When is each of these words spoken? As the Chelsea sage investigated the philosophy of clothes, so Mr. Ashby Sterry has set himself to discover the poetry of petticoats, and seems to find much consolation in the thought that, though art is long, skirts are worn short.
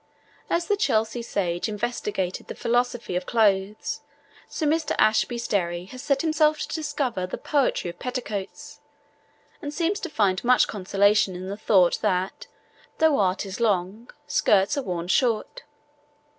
As 0.49 0.65
the 0.65 0.75
Chelsea 0.75 1.21
sage 1.21 1.69
investigated 1.69 2.47
the 2.47 2.55
philosophy 2.55 3.15
of 3.15 3.27
clothes, 3.27 4.01
so 4.47 4.65
Mr. 4.65 4.95
Ashby 4.97 5.37
Sterry 5.37 5.85
has 5.91 6.01
set 6.01 6.23
himself 6.23 6.57
to 6.57 6.67
discover 6.69 7.27
the 7.27 7.37
poetry 7.37 7.91
of 7.91 7.99
petticoats, 7.99 8.79
and 9.61 9.71
seems 9.71 9.99
to 9.99 10.09
find 10.09 10.43
much 10.43 10.67
consolation 10.67 11.35
in 11.35 11.49
the 11.49 11.55
thought 11.55 12.01
that, 12.01 12.47
though 12.97 13.19
art 13.19 13.45
is 13.45 13.59
long, 13.59 14.09
skirts 14.25 14.75
are 14.75 14.81
worn 14.81 15.07
short. 15.07 15.61